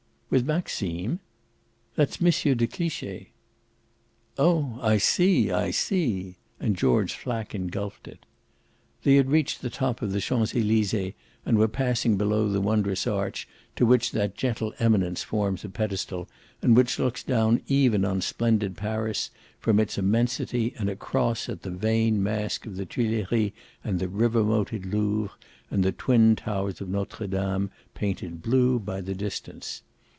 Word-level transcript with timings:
"With 0.33 0.45
Maxime?" 0.45 1.19
"That's 1.95 2.21
M. 2.21 2.29
de 2.55 2.65
Cliche." 2.65 3.31
"Oh 4.37 4.79
I 4.81 4.97
see 4.97 5.51
I 5.51 5.71
see!" 5.71 6.37
and 6.57 6.77
George 6.77 7.13
Flack 7.15 7.53
engulfed 7.53 8.07
it. 8.07 8.25
They 9.03 9.15
had 9.15 9.29
reached 9.29 9.61
the 9.61 9.69
top 9.69 10.01
of 10.01 10.13
the 10.13 10.21
Champs 10.21 10.55
Elysees 10.55 11.13
and 11.45 11.57
were 11.57 11.67
passing 11.67 12.15
below 12.15 12.47
the 12.47 12.61
wondrous 12.61 13.05
arch 13.05 13.45
to 13.75 13.85
which 13.85 14.13
that 14.13 14.37
gentle 14.37 14.73
eminence 14.79 15.21
forms 15.21 15.65
a 15.65 15.69
pedestal 15.69 16.29
and 16.61 16.77
which 16.77 16.97
looks 16.97 17.23
down 17.25 17.59
even 17.67 18.05
on 18.05 18.21
splendid 18.21 18.77
Paris 18.77 19.31
from 19.59 19.81
its 19.81 19.97
immensity 19.97 20.73
and 20.79 20.89
across 20.89 21.49
at 21.49 21.63
the 21.63 21.71
vain 21.71 22.23
mask 22.23 22.65
of 22.65 22.77
the 22.77 22.85
Tuileries 22.85 23.51
and 23.83 23.99
the 23.99 24.07
river 24.07 24.45
moated 24.45 24.85
Louvre 24.85 25.35
and 25.69 25.83
the 25.83 25.91
twin 25.91 26.37
towers 26.37 26.79
of 26.79 26.87
Notre 26.87 27.27
Dame 27.27 27.69
painted 27.93 28.41
blue 28.41 28.79
by 28.79 29.01
the 29.01 29.13
distance. 29.13 29.81